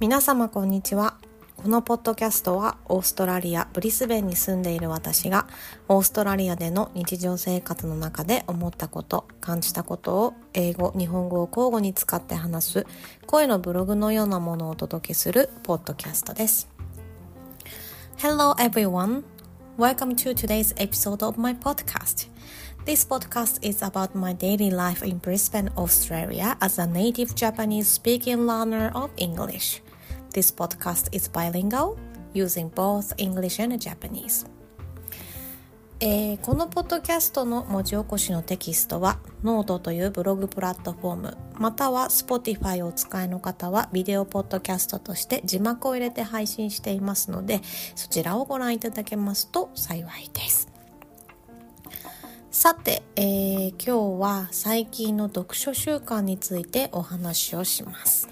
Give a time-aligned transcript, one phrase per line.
[0.00, 1.18] 皆様こんにちは
[1.58, 5.46] このポッドキャストはオーストラリア・ブリスベンに住んでいる私が
[5.88, 12.86] オーストラリアでの日常生活の中で思ったこと感じたことを英語日本語を交互に使って話す
[13.26, 16.66] 声のブログのようなものをお届けするポッドキャストです
[18.16, 19.22] Hello everyone
[19.76, 22.30] Welcome to today's episode of my podcast
[22.86, 28.46] This podcast is about my daily life in Brisbane, Australia as a native Japanese speaking
[28.46, 29.82] learner of English.
[30.32, 31.96] This podcast is bilingual,
[32.32, 34.46] using both English and Japanese.
[36.02, 47.60] えー、このポッドキャストの文字起こしのテキストはノートというブログプラットフォームまたは Spotify をお使いの方はビデオポッドキャストとして字幕を入れて配信していますので
[47.96, 50.70] そちらをご覧いただけますと幸いです。
[52.50, 58.29] さて、えー、今日は最近の読書習慣についてお話をします。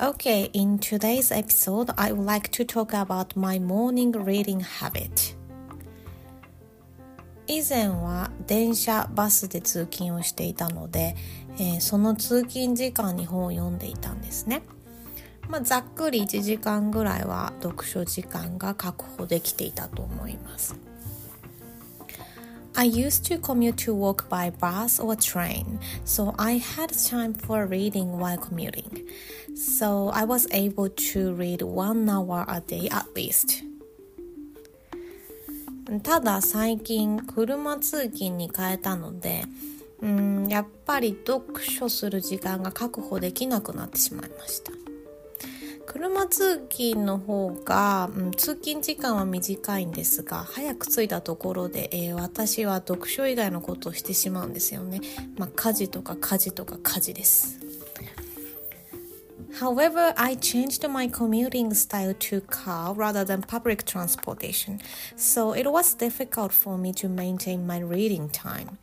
[0.00, 5.36] Okay, in today's episode, I would like to talk about my morning reading habit.
[7.46, 11.14] 以前は電車、バスで通勤をしていたので、
[11.58, 14.62] えー、その通勤時間に本を読んでいたんですね。
[15.48, 20.74] まあ、ざっくり1時間ぐらいは読書時間が確保できていたと思います。
[22.76, 28.18] I used to commute to work by bus or train, so I had time for reading
[28.18, 29.06] while commuting.
[29.54, 33.64] So I was able to read one hour a day at least.
[36.02, 39.44] ただ最近車通勤に変えたので
[40.00, 44.72] うんやっぱり読書する時間が確保できなくなってしまいました。
[45.86, 55.00] 車通勤の方が、うん、通勤時間は短いんですが早く着いたところで、えー、私は読書以外のことをしてしまうんですよね、
[55.36, 57.63] まあ、家事とか家事とか家事です。
[59.59, 64.81] However, I changed my commuting style to car rather than public transportation,
[65.15, 68.77] so it was difficult for me to maintain my reading time.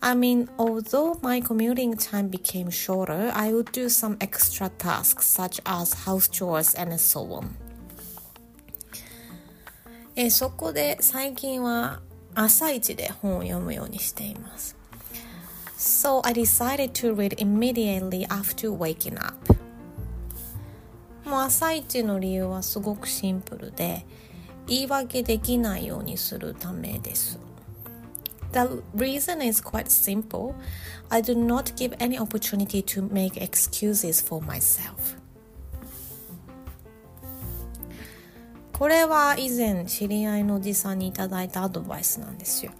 [0.00, 5.60] I mean, although my commuting time became shorter, I would do some extra tasks such
[5.66, 7.56] as house chores and so on.
[10.20, 12.00] えそこで最近は
[12.34, 14.76] 朝一で本を読むようにしています。
[15.76, 19.34] So I decided to read immediately after waking up.
[21.25, 24.05] もう朝一の理由はすごくシンプルで
[24.67, 27.39] 言い訳できないようにするためです。
[28.51, 30.53] The reason is quite simple.
[31.09, 35.17] I do not give any opportunity to make excuses for myself.
[38.73, 42.71] これは以前知り合いのおじさんにいただいたアドバイスなんですよ。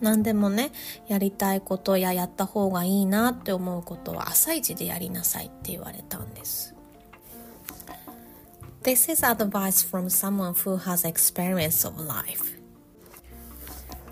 [0.00, 0.72] 何でもね、
[1.08, 6.73] やりたいことややった方がいいなって思うことは朝一でやりなさいって言われたんです。
[8.83, 12.55] This is advice from someone who has experience of life.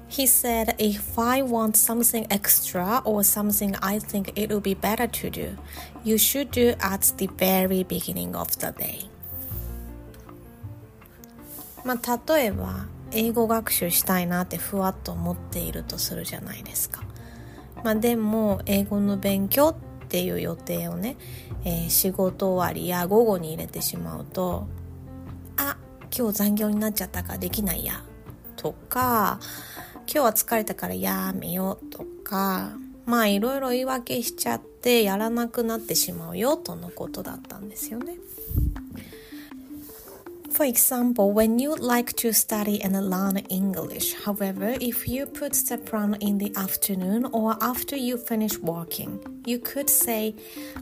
[0.07, 5.07] He said, If I want something extra or something I think it would be better
[5.07, 5.57] to do,
[6.03, 9.09] you should do at the very beginning of the day.
[11.83, 17.01] まあ、例えば英語学習したいなってふわっと思っているとするじゃないですか。
[17.83, 21.16] まあ、でも英語の勉強って ていう予定をね、
[21.64, 24.68] えー、仕事終わりや午後に入れてしまうと
[25.56, 25.78] あ
[26.14, 28.04] 今日残業になっちゃったからできないや
[28.56, 29.40] とか
[30.06, 32.72] 今日は疲れたからやめようとか
[33.06, 38.16] まあいろいろ言い訳しちゃってやらなくなってしまうよとのことだったんですよね。
[40.52, 45.54] For example, when you like to study and learn English, however, if you put
[45.86, 50.34] plan in the afternoon or after you finish working, you could say,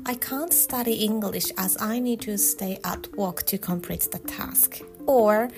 [0.04, 4.80] I can't study English as I need to stay at work to complete the task.
[5.06, 5.50] Or,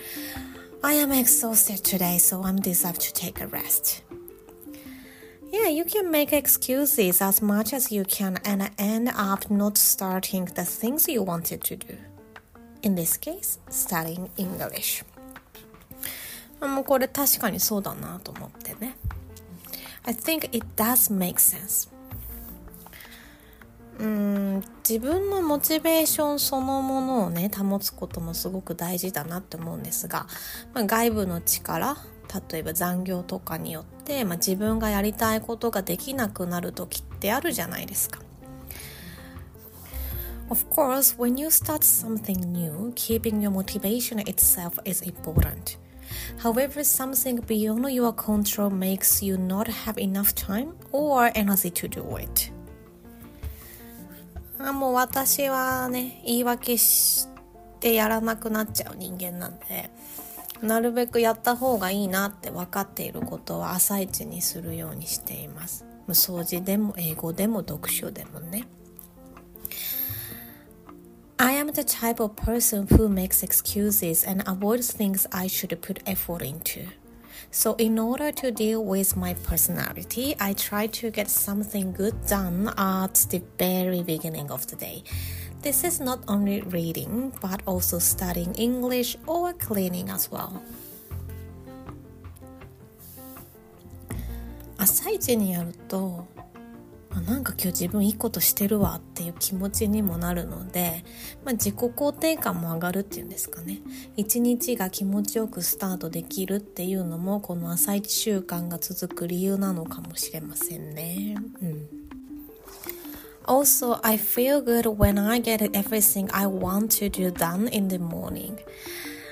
[0.84, 4.02] I am exhausted today, so I'm deserve to take a rest.
[5.50, 10.44] Yeah, you can make excuses as much as you can and end up not starting
[10.44, 11.96] the things you wanted to do.
[12.82, 15.04] In this case, studying English.
[16.60, 18.96] もうこれ確かにそうだなと思ってね。
[20.04, 21.90] I think it does make sense.
[23.98, 30.26] うん自分のモチベーションそのものをね保つこともすごく大事だなって思うんですが、
[30.74, 31.96] まあ、外部の力
[32.50, 38.20] 例えば残業とかによって、まあ、自分がやりたいことができなくなる時ってあるじゃないですか。
[40.52, 45.78] Of course, when you start something new, keeping your motivation itself is important.
[46.42, 52.04] However, something beyond your control makes you not have enough time or energy to do
[52.18, 52.52] it.
[54.58, 57.28] あもう私はね言い訳し
[57.80, 59.88] てやらなくなっちゃう人間なんで
[60.60, 68.66] なるべくやった方がいいなって分かっていることは朝一にするようにしています掃除でも英語でも読書でもね
[71.41, 76.01] I am the type of person who makes excuses and avoids things I should put
[76.07, 76.87] effort into.
[77.51, 82.73] So, in order to deal with my personality, I try to get something good done
[82.77, 85.03] at the very beginning of the day.
[85.61, 90.61] This is not only reading, but also studying English or cleaning as well.
[94.79, 96.27] 朝一にやると
[97.14, 101.04] あなんか今日自分いいことしてるわっていう気持ちにもなるので、
[101.44, 103.80] まあ、自己肯定感も上がるっていうんですかね
[104.16, 111.88] 一日が気持ちよくスタートできるっていうのもこの朝一習慣が続く理由なのかもしれませんねうん
[113.44, 117.98] Also, I feel good when I get everything I want to do done in the
[117.98, 118.60] morning.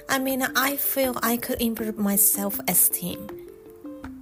[0.09, 3.50] I mean, I feel I could improve my self esteem.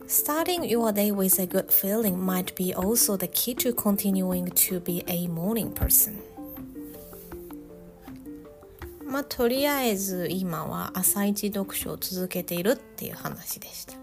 [0.07, 4.79] Starting your day with a good feeling might be also the key to continuing to
[4.79, 6.21] be a morning person.
[9.05, 13.93] まあ、とりあえず今は朝一読書を続けているっていう話でした。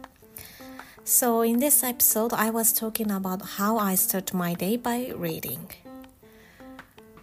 [1.04, 5.58] So, in this episode, I was talking about how I start my day by reading.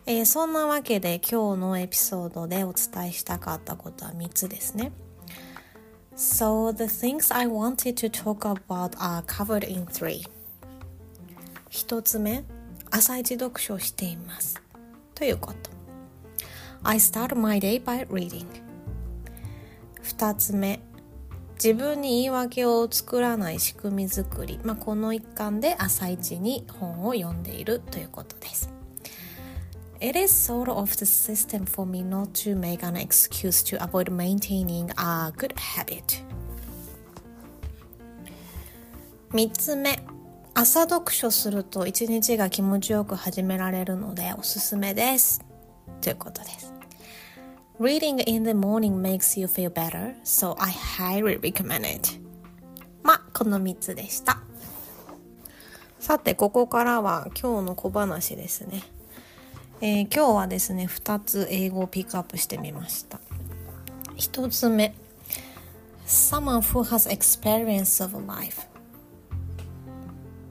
[0.05, 4.91] えー、そんなわけで今日のエピソードでお伝えしたかったことは3つですね。
[6.14, 10.26] So, the things I wanted to talk about are covered in three.
[11.70, 12.44] 1つ目、
[12.90, 14.60] 朝一読書をしています。
[15.14, 15.70] ということ。
[16.82, 18.46] I start my day by reading.
[20.02, 20.80] 2つ目、
[21.54, 28.81] 自分に言い訳を作らない仕組み作り、まあ、この一環で朝一に本を読んでいるということです。
[30.02, 34.90] It is sort of the system for me not to make an excuse to avoid maintaining
[34.98, 36.24] a good habit.
[39.30, 40.00] 3つ目
[40.54, 45.40] 朝読書すると一日が気持ちよく始められるのでおすすめです
[46.00, 46.74] ということです
[47.78, 52.20] Reading in the morning makes you feel better, so I highly recommend it.
[53.04, 54.42] まあ、この3つでした。
[56.00, 58.82] さて、ここからは今日の小話ですね。
[59.84, 63.18] えー、今日はですね、2つ英語をピックアップしてみました。
[64.16, 64.94] 1つ目、
[66.06, 68.68] Someone who has experience of life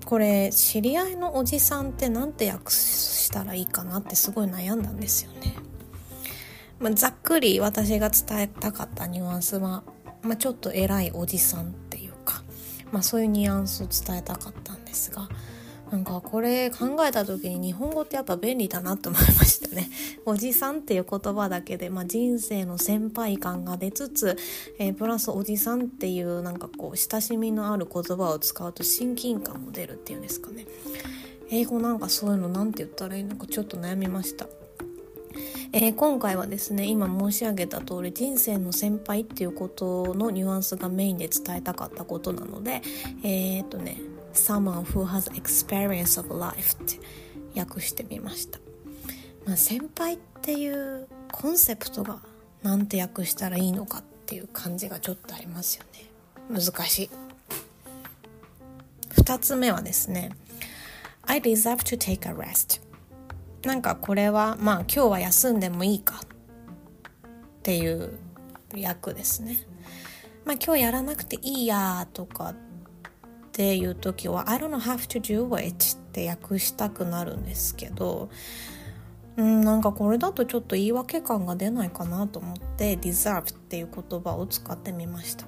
[0.03, 5.55] これ知り合いのおじさんって何て訳したらいいかなってすごい悩んだんですよね。
[6.79, 9.83] まあ、ざっくり私が伝えたかったニュアンスは、
[10.23, 12.43] まあ、ちょっと偉いおじさんっていうか、
[12.91, 15.29] まあ、そういうニュアンスを伝えたかったんですが
[15.91, 19.89] なんかこれ考えた時に日本語ってやっぱ便利だなと思いましたね。
[20.25, 24.37] おじさんっていう言葉だけで、まあ、人生の先輩感が出つつ、
[24.79, 30.65] えー、プラスおじさんっていうなんかこう親しみのある言葉を使うと親近感も出るっていうんですかね。
[31.49, 33.23] 英語なんかそういうの何て言ったらいい？
[33.25, 34.47] のかちょっと悩みました。
[35.73, 42.81] えー、今回はですね今申し上げた通り人生の先輩っていうことのニュアンスがメインで伝えたかったことなので
[43.23, 44.01] えー、っとね
[44.33, 48.59] someone who has experience of life って訳してみました、
[49.45, 52.19] まあ、先輩っていうコンセプトが
[52.63, 56.09] なんて訳したらいいのかっていう感じがちょっとありますよね。
[56.49, 57.09] 難しい。
[59.15, 60.31] 2つ目はですね
[61.23, 62.81] I deserve to take a rest
[63.63, 66.27] なんかこれはまあ今日は休んでもいいかっ
[67.61, 68.17] ていう
[68.75, 69.57] 役ですね。
[70.45, 72.55] まあ今日やらなくていいやとか
[73.51, 78.29] っていう時は I don't have to do it って訳したくなるんですけど
[79.35, 85.45] うんなんかこれだとちょっと言い訳感が出ないかなと思って deserve っていう言葉を使ってみました。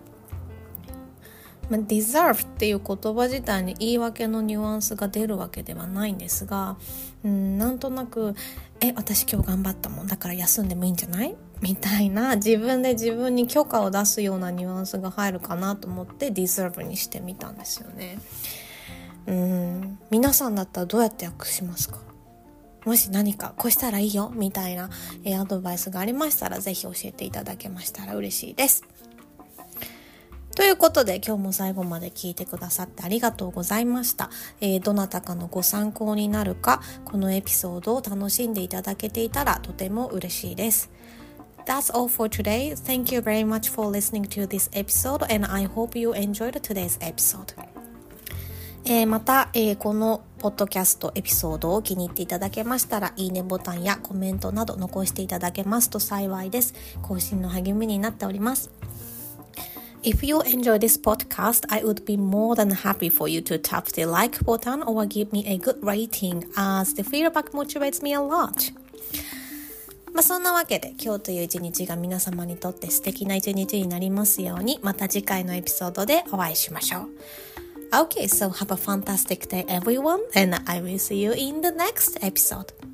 [1.69, 6.75] まあ、deserve っていう言葉自体に言い訳のニュアンスが出るわけではないんですが、
[7.23, 8.35] うん、なんとなく
[8.81, 18.19] 「え私今日頑張ったもんだから休んでもいいんじゃない?」みたいな自分で自分に許可を出すようなニュアンスが入るかなと思って deserve にしてみたんですよね。
[19.25, 21.99] うん皆さんだったらどうやって訳しますか？
[22.83, 24.89] もし何かこうしたらいいよみたいな、
[25.23, 28.83] えアドバイスがありましたらぜひ教えていただけましたら嬉しいです。
[30.53, 34.29] ということで今日も最後まで聞いてくださってありがとうございました。
[34.59, 40.91] えー、どなたかのご参考になるか、このエピソードを楽しんでいただけていたらとても嬉しいです。
[41.65, 42.75] That's all for today.
[42.75, 46.97] Thank you very much for listening to this episode and I hope you enjoyed today's
[46.99, 47.53] episode.
[48.85, 56.73] えー、また、えー、このポッドキャストエピソードを気に入っていただけましたら、いいねボタンやコメントなど残していただけますと幸いです。
[57.01, 58.69] 更新の励みになっております。
[60.03, 64.05] If you enjoy this podcast, I would be more than happy for you to tap the
[64.05, 68.82] like button or give me a good rating as the feedback motivates me a lot.
[70.13, 77.09] まあそんなわけで今日という一日が皆様にとって素敵な一日になりますようにまた次回のエピソードでお会いしましょう。
[77.91, 82.92] Okay, so have a fantastic day everyone and I will see you in the next episode.